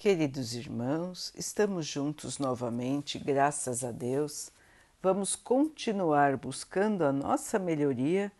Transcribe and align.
Queridos 0.00 0.54
irmãos, 0.54 1.32
estamos 1.36 1.84
juntos 1.84 2.38
novamente, 2.38 3.18
graças 3.18 3.82
a 3.82 3.90
Deus. 3.90 4.52
Vamos 5.02 5.34
continuar 5.34 6.36
buscando 6.36 7.04
a 7.04 7.10
nossa 7.10 7.58
melhoria, 7.58 8.30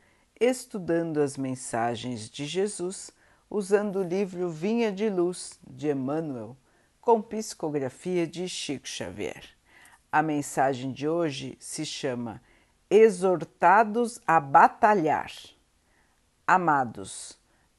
estudando 0.40 1.18
as 1.20 1.36
mensagens 1.36 2.30
de 2.30 2.46
Jesus, 2.46 3.10
usando 3.50 3.96
o 3.96 4.04
livro 4.04 4.48
Vinha 4.48 4.92
de 4.92 5.10
Luz 5.10 5.58
de 5.68 5.88
Emmanuel, 5.90 6.56
com 7.00 7.20
psicografia 7.20 8.24
de 8.24 8.48
Chico 8.48 8.86
Xavier. 8.86 9.42
A 10.12 10.22
mensagem 10.22 10.92
de 10.92 11.08
hoje 11.08 11.56
se 11.58 11.84
chama 11.84 12.40
Exortados 12.88 14.20
a 14.24 14.38
Batalhar. 14.38 15.32
Amados, 16.46 17.36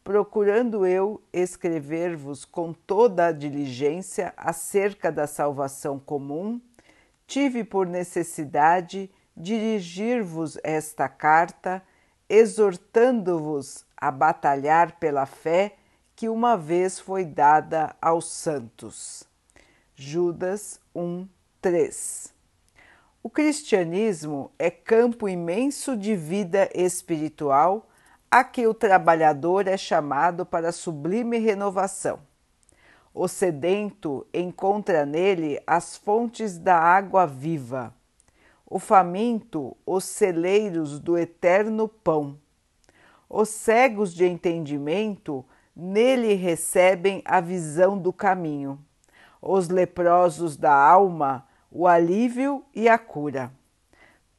procurando 0.10 0.88
eu 0.88 1.22
escrever-vos 1.32 2.44
com 2.44 2.74
toda 2.74 3.28
a 3.28 3.32
diligência 3.32 4.34
acerca 4.36 5.12
da 5.12 5.28
salvação 5.28 6.00
comum, 6.00 6.60
tive 7.28 7.64
por 7.64 7.86
necessidade 7.86 9.08
dirigir-vos 9.38 10.58
esta 10.64 11.08
carta, 11.08 11.84
exortando-vos 12.28 13.86
a 13.96 14.10
batalhar 14.10 14.98
pela 14.98 15.28
fé 15.28 15.76
que 16.16 16.28
uma 16.28 16.58
vez 16.58 17.00
foi 17.00 17.24
dada 17.24 17.96
aos 18.02 18.32
santos. 18.32 19.24
Judas 19.94 20.82
1, 20.96 21.28
3 21.62 22.34
O 23.22 23.30
cristianismo 23.30 24.52
é 24.58 24.72
campo 24.72 25.30
imenso 25.30 25.96
de 25.96 26.16
vida 26.16 26.68
espiritual 26.74 27.89
a 28.30 28.44
que 28.44 28.68
o 28.68 28.74
trabalhador 28.74 29.68
é 29.68 29.78
chamado 29.78 30.46
para 30.46 30.72
sublime 30.72 31.38
renovação. 31.38 32.20
O 33.14 33.28
sedento 33.28 34.26
encontra 34.34 35.06
nele 35.06 35.62
as 35.66 35.98
fontes 35.98 36.58
da 36.58 36.78
água 36.78 37.26
viva, 37.26 37.94
o 38.66 38.78
faminto 38.78 39.76
os 39.86 40.04
celeiros 40.04 41.00
do 41.00 41.18
eterno 41.18 41.88
pão. 41.88 42.38
Os 43.30 43.50
cegos 43.50 44.14
de 44.14 44.26
entendimento 44.26 45.46
nele 45.76 46.34
recebem 46.34 47.22
a 47.26 47.40
visão 47.40 47.98
do 47.98 48.14
caminho, 48.14 48.80
os 49.42 49.70
leprosos 49.70 50.56
da 50.56 50.74
alma 50.74 51.48
o 51.72 51.88
alívio 51.88 52.64
e 52.74 52.90
a 52.90 52.98
cura. 52.98 53.52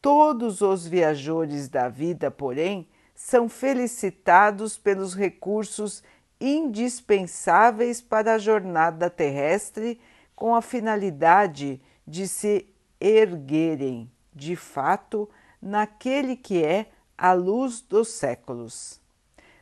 Todos 0.03 0.61
os 0.61 0.87
viajores 0.87 1.69
da 1.69 1.89
vida, 1.89 2.31
porém, 2.31 2.89
são 3.23 3.51
felicitados 3.51 4.79
pelos 4.79 5.15
recursos 5.15 6.03
indispensáveis 6.41 8.01
para 8.01 8.35
a 8.35 8.39
jornada 8.39 9.11
terrestre 9.11 10.01
com 10.35 10.55
a 10.55 10.63
finalidade 10.63 11.83
de 12.07 12.27
se 12.27 12.67
erguerem, 12.99 14.11
de 14.35 14.57
fato, 14.57 15.29
naquele 15.61 16.35
que 16.35 16.65
é 16.65 16.87
a 17.17 17.35
luz 17.35 17.83
dos 17.83 18.09
séculos. 18.09 18.99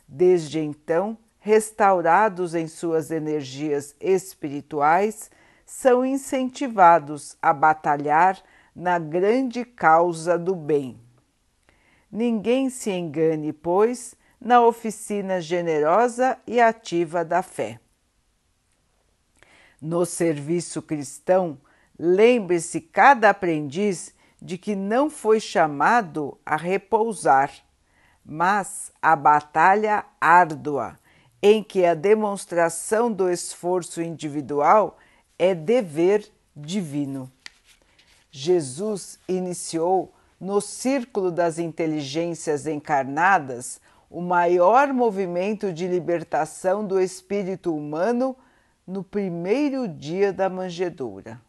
Desde 0.06 0.60
então, 0.60 1.18
restaurados 1.40 2.54
em 2.54 2.68
suas 2.68 3.10
energias 3.10 3.94
espirituais, 4.00 5.32
são 5.66 6.06
incentivados 6.06 7.36
a 7.42 7.52
batalhar 7.52 8.40
na 8.74 9.00
grande 9.00 9.64
causa 9.64 10.38
do 10.38 10.54
bem. 10.54 11.07
Ninguém 12.10 12.70
se 12.70 12.90
engane, 12.90 13.52
pois, 13.52 14.14
na 14.40 14.64
oficina 14.64 15.40
generosa 15.40 16.38
e 16.46 16.60
ativa 16.60 17.24
da 17.24 17.42
fé. 17.42 17.80
No 19.80 20.06
serviço 20.06 20.80
cristão, 20.82 21.58
lembre-se 21.98 22.80
cada 22.80 23.30
aprendiz 23.30 24.14
de 24.40 24.56
que 24.56 24.74
não 24.74 25.10
foi 25.10 25.40
chamado 25.40 26.38
a 26.46 26.56
repousar, 26.56 27.52
mas 28.24 28.92
a 29.02 29.14
batalha 29.14 30.04
árdua, 30.20 30.98
em 31.42 31.62
que 31.62 31.84
a 31.84 31.94
demonstração 31.94 33.12
do 33.12 33.30
esforço 33.30 34.02
individual 34.02 34.98
é 35.38 35.54
dever 35.54 36.28
divino. 36.56 37.30
Jesus 38.30 39.18
iniciou 39.28 40.12
no 40.40 40.60
círculo 40.60 41.32
das 41.32 41.58
inteligências 41.58 42.66
encarnadas 42.66 43.80
o 44.10 44.20
maior 44.20 44.92
movimento 44.92 45.72
de 45.72 45.86
libertação 45.86 46.86
do 46.86 47.00
espírito 47.00 47.74
humano 47.74 48.36
no 48.86 49.02
primeiro 49.02 49.86
dia 49.86 50.32
da 50.32 50.48
manjedoura. 50.48 51.40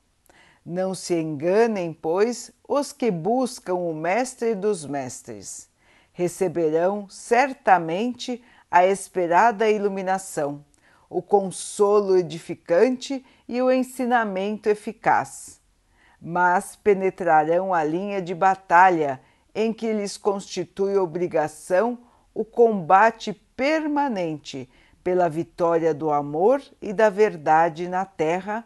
Não 0.65 0.93
se 0.93 1.15
enganem, 1.15 1.93
pois, 1.93 2.51
os 2.67 2.91
que 2.91 3.09
buscam 3.09 3.75
o 3.75 3.93
Mestre 3.93 4.55
dos 4.55 4.85
Mestres. 4.85 5.69
Receberão 6.11 7.07
certamente 7.09 8.43
a 8.69 8.85
esperada 8.85 9.69
iluminação, 9.69 10.63
o 11.09 11.21
consolo 11.21 12.17
edificante 12.17 13.25
e 13.47 13.61
o 13.61 13.71
ensinamento 13.71 14.67
eficaz 14.67 15.58
mas 16.21 16.75
penetrarão 16.75 17.73
a 17.73 17.83
linha 17.83 18.21
de 18.21 18.35
batalha 18.35 19.21
em 19.53 19.73
que 19.73 19.91
lhes 19.91 20.17
constitui 20.17 20.97
obrigação 20.97 21.97
o 22.33 22.43
combate 22.43 23.33
permanente 23.55 24.69
pela 25.03 25.29
vitória 25.29 25.93
do 25.93 26.11
amor 26.11 26.61
e 26.81 26.93
da 26.93 27.09
verdade 27.09 27.87
na 27.87 28.05
terra 28.05 28.65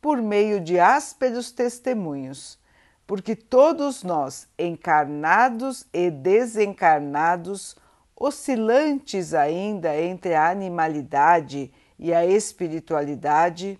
por 0.00 0.22
meio 0.22 0.60
de 0.60 0.78
ásperos 0.78 1.50
testemunhos, 1.50 2.58
porque 3.06 3.34
todos 3.34 4.02
nós, 4.02 4.48
encarnados 4.58 5.86
e 5.92 6.10
desencarnados, 6.10 7.76
oscilantes 8.16 9.34
ainda 9.34 10.00
entre 10.00 10.34
a 10.34 10.50
animalidade 10.50 11.72
e 11.98 12.14
a 12.14 12.24
espiritualidade, 12.24 13.78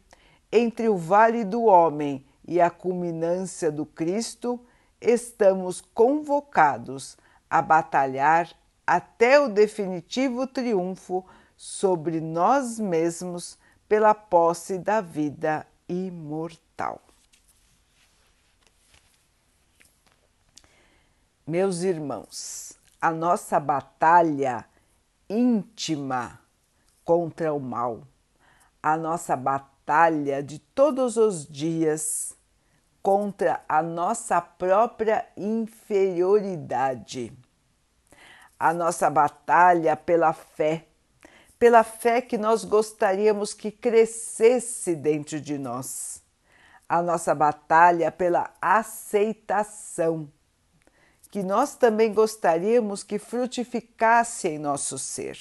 entre 0.53 0.89
o 0.89 0.97
vale 0.97 1.45
do 1.45 1.65
homem 1.65 2.25
e 2.51 2.61
a 2.61 2.69
culminância 2.69 3.71
do 3.71 3.87
Cristo, 3.87 4.59
estamos 5.01 5.81
convocados 5.81 7.17
a 7.49 7.63
batalhar 7.63 8.53
até 8.85 9.39
o 9.39 9.49
definitivo 9.49 10.49
triunfo 10.49 11.25
sobre 11.57 12.21
nós 12.21 12.81
mesmos 12.81 13.57
pela 13.89 14.13
posse 14.15 14.79
da 14.79 15.01
vida 15.01 15.65
imortal. 15.89 17.01
Meus 21.47 21.83
irmãos, 21.83 22.73
a 23.01 23.13
nossa 23.13 23.61
batalha 23.61 24.65
íntima 25.29 26.41
contra 27.05 27.55
o 27.55 27.61
mal, 27.61 28.03
a 28.83 28.97
nossa 28.97 29.37
batalha 29.37 30.43
de 30.43 30.59
todos 30.59 31.17
os 31.17 31.47
dias 31.47 32.37
contra 33.03 33.63
a 33.69 33.83
nossa 33.83 34.41
própria 34.41 35.27
inferioridade. 35.37 37.33
A 38.59 38.73
nossa 38.75 39.11
batalha 39.11 39.97
pela 39.97 40.33
fé, 40.33 40.87
pela 41.59 41.83
fé 41.83 42.21
que 42.21 42.39
nós 42.39 42.65
gostaríamos 42.65 43.55
que 43.55 43.71
crescesse 43.71 44.95
dentro 44.95 45.41
de 45.41 45.57
nós. 45.59 46.23
A 46.89 47.01
nossa 47.01 47.35
batalha 47.35 48.11
pela 48.11 48.53
aceitação, 48.61 50.31
que 51.31 51.43
nós 51.43 51.77
também 51.77 52.13
gostaríamos 52.13 53.03
que 53.05 53.19
frutificasse 53.19 54.49
em 54.49 54.59
nosso 54.59 54.99
ser. 54.99 55.39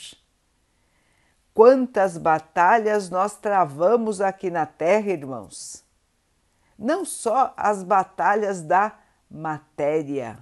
Quantas 1.53 2.17
batalhas 2.17 3.09
nós 3.09 3.35
travamos 3.35 4.21
aqui 4.21 4.49
na 4.51 4.65
terra, 4.65 5.09
irmãos? 5.09 5.88
Não 6.79 7.03
só 7.03 7.53
as 7.57 7.83
batalhas 7.83 8.61
da 8.61 8.97
matéria, 9.29 10.39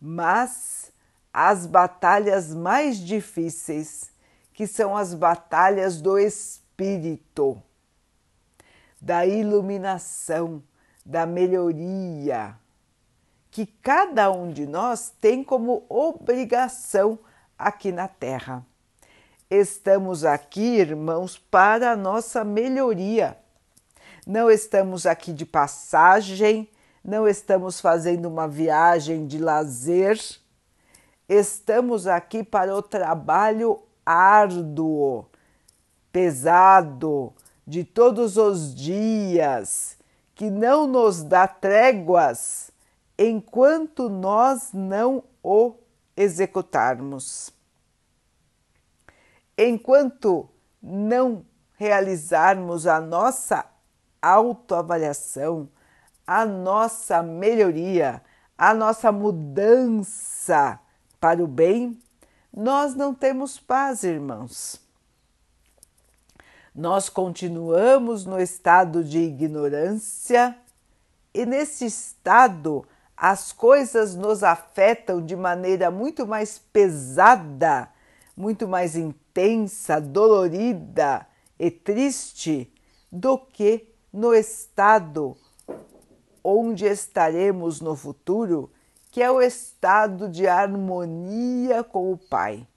mas 0.00 0.92
as 1.32 1.66
batalhas 1.66 2.54
mais 2.54 2.98
difíceis, 2.98 4.12
que 4.54 4.64
são 4.64 4.96
as 4.96 5.12
batalhas 5.12 6.00
do 6.00 6.16
espírito, 6.16 7.60
da 9.00 9.26
iluminação, 9.26 10.62
da 11.04 11.26
melhoria, 11.26 12.56
que 13.50 13.66
cada 13.66 14.30
um 14.30 14.52
de 14.52 14.66
nós 14.66 15.12
tem 15.20 15.42
como 15.42 15.84
obrigação 15.88 17.18
aqui 17.58 17.90
na 17.90 18.06
Terra. 18.06 18.64
Estamos 19.50 20.24
aqui, 20.24 20.78
irmãos, 20.78 21.36
para 21.38 21.92
a 21.92 21.96
nossa 21.96 22.44
melhoria 22.44 23.36
não 24.26 24.50
estamos 24.50 25.06
aqui 25.06 25.32
de 25.32 25.46
passagem, 25.46 26.68
não 27.04 27.28
estamos 27.28 27.80
fazendo 27.80 28.26
uma 28.26 28.48
viagem 28.48 29.24
de 29.24 29.38
lazer, 29.38 30.20
estamos 31.28 32.08
aqui 32.08 32.42
para 32.42 32.74
o 32.74 32.82
trabalho 32.82 33.80
árduo, 34.04 35.26
pesado, 36.10 37.32
de 37.64 37.84
todos 37.84 38.36
os 38.36 38.74
dias, 38.74 39.96
que 40.34 40.50
não 40.50 40.88
nos 40.88 41.22
dá 41.22 41.46
tréguas 41.46 42.72
enquanto 43.16 44.08
nós 44.08 44.72
não 44.72 45.22
o 45.42 45.74
executarmos. 46.16 47.52
Enquanto 49.56 50.48
não 50.82 51.44
realizarmos 51.78 52.86
a 52.86 53.00
nossa 53.00 53.64
autoavaliação, 54.26 55.68
a 56.26 56.44
nossa 56.44 57.22
melhoria, 57.22 58.22
a 58.58 58.74
nossa 58.74 59.12
mudança 59.12 60.80
para 61.20 61.42
o 61.42 61.46
bem, 61.46 61.98
nós 62.52 62.94
não 62.94 63.14
temos 63.14 63.58
paz, 63.58 64.02
irmãos. 64.02 64.80
Nós 66.74 67.08
continuamos 67.08 68.24
no 68.24 68.40
estado 68.40 69.04
de 69.04 69.18
ignorância 69.18 70.56
e 71.32 71.46
nesse 71.46 71.86
estado 71.86 72.86
as 73.16 73.50
coisas 73.50 74.14
nos 74.14 74.42
afetam 74.42 75.24
de 75.24 75.34
maneira 75.34 75.90
muito 75.90 76.26
mais 76.26 76.58
pesada, 76.58 77.88
muito 78.36 78.68
mais 78.68 78.94
intensa, 78.94 80.00
dolorida 80.00 81.26
e 81.58 81.70
triste 81.70 82.70
do 83.10 83.38
que 83.38 83.95
no 84.12 84.34
estado 84.34 85.36
onde 86.42 86.86
estaremos 86.86 87.80
no 87.80 87.96
futuro, 87.96 88.70
que 89.10 89.20
é 89.20 89.28
o 89.30 89.42
estado 89.42 90.28
de 90.28 90.46
harmonia 90.46 91.82
com 91.82 92.12
o 92.12 92.16
Pai, 92.16 92.68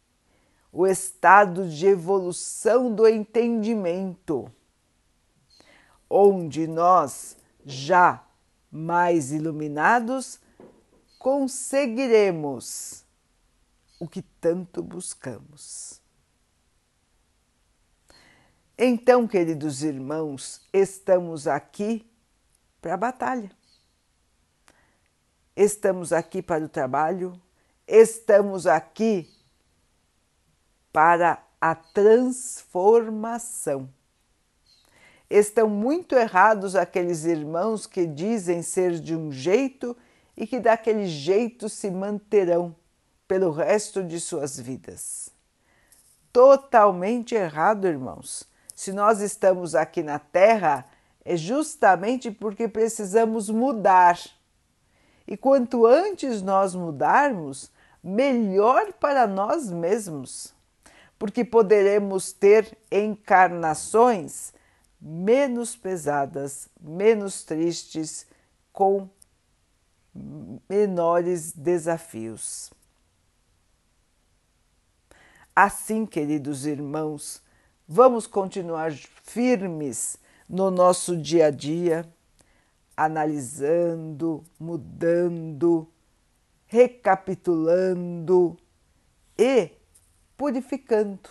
o 0.72 0.88
estado 0.88 1.70
de 1.70 1.86
evolução 1.86 2.92
do 2.92 3.08
entendimento, 3.08 4.52
onde 6.10 6.66
nós 6.68 7.38
já 7.64 8.24
mais 8.72 9.32
iluminados, 9.32 10.40
conseguiremos 11.20 13.04
o 14.00 14.08
que 14.08 14.22
tanto 14.22 14.82
buscamos. 14.82 15.99
Então, 18.82 19.28
queridos 19.28 19.84
irmãos, 19.84 20.62
estamos 20.72 21.48
aqui 21.48 22.10
para 22.82 22.94
a 22.94 22.98
batalha. 22.98 23.52
Estamos 25.54 26.14
aqui 26.14 26.42
para 26.42 26.64
o 26.64 26.70
trabalho, 26.70 27.34
estamos 27.86 28.66
aqui 28.66 29.30
para 30.94 31.44
a 31.60 31.76
transformação. 31.76 33.90
Estão 35.30 35.68
muito 35.68 36.16
errados 36.16 36.74
aqueles 36.74 37.26
irmãos 37.26 37.86
que 37.86 38.06
dizem 38.06 38.62
ser 38.62 38.98
de 38.98 39.14
um 39.14 39.30
jeito 39.30 39.94
e 40.38 40.48
que 40.48 40.58
daquele 40.58 41.06
jeito 41.06 41.68
se 41.68 41.92
manterão 41.92 42.74
pelo 43.28 43.52
resto 43.52 44.02
de 44.02 44.22
suas 44.22 44.58
vidas. 44.58 45.30
Totalmente 46.32 47.36
errado, 47.36 47.86
irmãos. 47.86 48.48
Se 48.80 48.94
nós 48.94 49.20
estamos 49.20 49.76
aqui 49.76 50.02
na 50.02 50.20
Terra, 50.20 50.86
é 51.26 51.36
justamente 51.36 52.32
porque 52.32 52.66
precisamos 52.66 53.50
mudar. 53.50 54.18
E 55.28 55.36
quanto 55.36 55.86
antes 55.86 56.42
nós 56.42 56.74
mudarmos, 56.74 57.70
melhor 58.02 58.94
para 58.94 59.28
nós 59.28 59.70
mesmos, 59.70 60.56
porque 61.18 61.44
poderemos 61.44 62.32
ter 62.32 62.78
encarnações 62.90 64.54
menos 65.02 65.76
pesadas, 65.76 66.70
menos 66.80 67.44
tristes, 67.44 68.26
com 68.72 69.10
menores 70.70 71.52
desafios. 71.52 72.72
Assim, 75.54 76.06
queridos 76.06 76.66
irmãos, 76.66 77.44
vamos 77.90 78.28
continuar 78.28 78.94
firmes 78.94 80.18
no 80.48 80.72
nosso 80.72 81.18
dia 81.18 81.48
a 81.48 81.52
dia, 81.52 82.08
analisando, 82.96 84.44
mudando, 84.60 85.90
recapitulando 86.68 88.56
e 89.38 89.72
purificando 90.38 91.30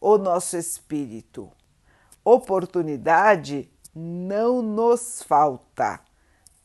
o 0.00 0.18
nosso 0.18 0.56
espírito 0.56 1.50
oportunidade 2.26 3.70
não 3.94 4.60
nos 4.60 5.22
falta. 5.22 6.00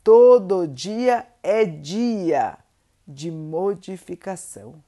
Todo 0.04 0.68
dia 0.68 1.28
é 1.44 1.64
dia 1.64 2.58
de 3.08 3.30
modificação. 3.30 4.84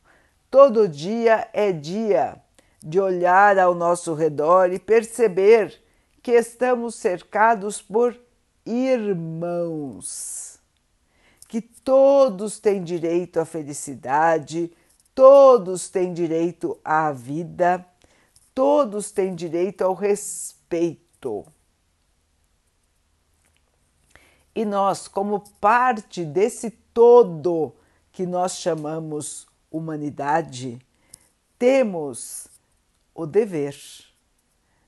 Todo 0.50 0.88
dia 0.88 1.48
é 1.54 1.72
dia 1.72 2.42
de 2.84 3.00
olhar 3.00 3.58
ao 3.58 3.74
nosso 3.74 4.14
redor 4.14 4.74
e 4.74 4.78
perceber 4.78 5.82
que 6.22 6.34
estamos 6.34 6.96
cercados 6.96 7.82
por 7.82 8.20
irmãos, 8.66 10.60
que 11.48 11.62
todos 11.62 12.60
têm 12.60 12.84
direito 12.84 13.40
à 13.40 13.46
felicidade, 13.46 14.70
todos 15.16 15.90
têm 15.90 16.14
direito 16.14 16.78
à 16.84 17.14
vida, 17.14 17.86
todos 18.54 19.12
têm 19.12 19.34
direito 19.34 19.82
ao 19.82 19.94
respeito. 19.94 21.46
E 24.54 24.66
nós, 24.66 25.08
como 25.08 25.40
parte 25.62 26.26
desse 26.26 26.70
todo 26.70 27.74
que 28.12 28.26
nós 28.26 28.58
chamamos 28.58 29.48
humanidade, 29.72 30.80
temos 31.58 32.53
o 33.14 33.26
dever 33.26 33.76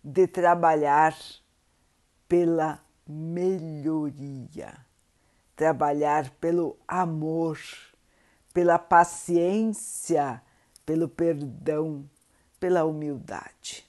de 0.04 0.27
trabalhar 0.27 1.16
pela 2.27 2.80
melhoria, 3.07 4.74
trabalhar 5.56 6.30
pelo 6.39 6.77
amor, 6.88 7.60
pela 8.54 8.80
paciência, 8.80 10.42
pelo 10.86 11.07
perdão, 11.07 12.10
pela 12.60 12.86
humildade. 12.86 13.86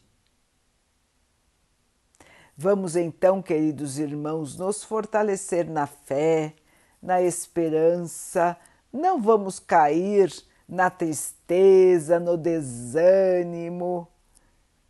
Vamos 2.57 2.97
então, 2.97 3.43
queridos 3.43 3.99
irmãos, 3.99 4.57
nos 4.57 4.83
fortalecer 4.83 5.69
na 5.69 5.87
fé, 5.87 6.55
na 7.03 7.21
esperança, 7.21 8.57
não 8.91 9.21
vamos 9.21 9.59
cair 9.59 10.33
na 10.67 10.89
tristeza, 10.89 12.19
no 12.19 12.37
desânimo, 12.37 14.09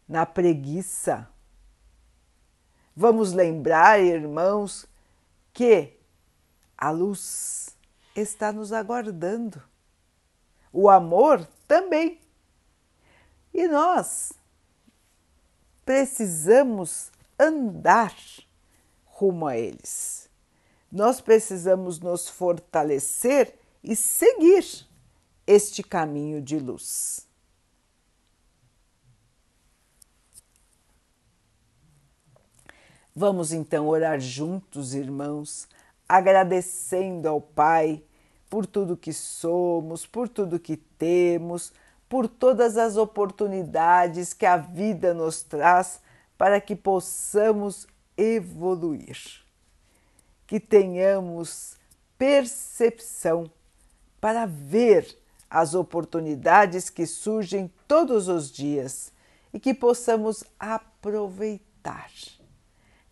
na 0.09 0.25
preguiça. 0.25 1.29
Vamos 2.95 3.33
lembrar, 3.33 4.01
irmãos, 4.01 4.87
que 5.53 5.99
a 6.77 6.91
luz 6.91 7.77
está 8.15 8.53
nos 8.53 8.73
aguardando, 8.73 9.63
o 10.73 10.89
amor 10.89 11.47
também. 11.67 12.21
E 13.53 13.67
nós 13.67 14.33
precisamos 15.85 17.11
andar 17.39 18.15
rumo 19.05 19.47
a 19.47 19.57
eles. 19.57 20.29
Nós 20.91 21.21
precisamos 21.21 21.99
nos 22.01 22.29
fortalecer 22.29 23.59
e 23.83 23.95
seguir 23.97 24.87
este 25.47 25.83
caminho 25.83 26.41
de 26.41 26.59
luz. 26.59 27.26
Vamos 33.19 33.51
então 33.51 33.89
orar 33.89 34.21
juntos, 34.21 34.93
irmãos, 34.93 35.67
agradecendo 36.07 37.27
ao 37.27 37.41
Pai 37.41 38.03
por 38.51 38.67
tudo 38.67 38.95
que 38.95 39.11
somos, 39.11 40.07
por 40.07 40.29
tudo 40.29 40.61
que 40.61 40.77
temos, 40.77 41.73
por 42.11 42.29
todas 42.29 42.77
as 42.77 42.99
oportunidades 42.99 44.35
que 44.35 44.45
a 44.45 44.59
vida 44.59 45.15
nos 45.15 45.43
traz 45.43 45.99
para 46.37 46.61
que 46.61 46.77
possamos 46.77 47.87
evoluir, 48.19 49.17
que 50.47 50.61
tenhamos 50.61 51.79
percepção 52.19 53.51
para 54.21 54.45
ver 54.45 55.19
as 55.49 55.75
oportunidades 55.75 56.91
que 56.91 57.07
surgem 57.07 57.73
todos 57.89 58.29
os 58.29 58.53
dias 58.53 59.11
e 59.55 59.59
que 59.59 59.73
possamos 59.73 60.45
aproveitar, 60.61 62.11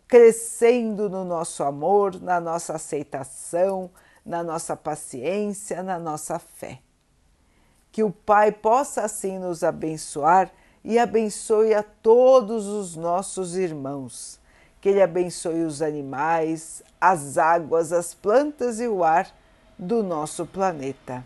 crescendo 0.06 1.08
no 1.08 1.24
nosso 1.24 1.62
amor, 1.62 2.20
na 2.20 2.40
nossa 2.40 2.74
aceitação, 2.74 3.90
na 4.24 4.42
nossa 4.42 4.76
paciência, 4.76 5.82
na 5.82 5.98
nossa 5.98 6.38
fé. 6.38 6.78
Que 7.90 8.02
o 8.02 8.10
Pai 8.10 8.52
possa 8.52 9.02
assim 9.02 9.38
nos 9.38 9.62
abençoar 9.62 10.50
e 10.82 10.98
abençoe 10.98 11.74
a 11.74 11.82
todos 11.82 12.66
os 12.66 12.96
nossos 12.96 13.56
irmãos, 13.56 14.38
que 14.80 14.88
Ele 14.88 15.02
abençoe 15.02 15.62
os 15.62 15.80
animais, 15.80 16.82
as 17.00 17.38
águas, 17.38 17.92
as 17.92 18.12
plantas 18.12 18.80
e 18.80 18.88
o 18.88 19.02
ar 19.02 19.28
do 19.78 20.02
nosso 20.02 20.44
planeta. 20.44 21.24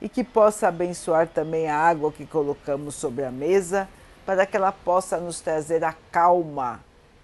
E 0.00 0.08
que 0.08 0.24
possa 0.24 0.68
abençoar 0.68 1.28
também 1.28 1.68
a 1.68 1.76
água 1.76 2.10
que 2.10 2.26
colocamos 2.26 2.94
sobre 2.94 3.24
a 3.24 3.30
mesa, 3.30 3.88
para 4.24 4.46
que 4.46 4.56
ela 4.56 4.72
possa 4.72 5.18
nos 5.18 5.40
trazer 5.40 5.84
a 5.84 5.92
calma 6.10 6.80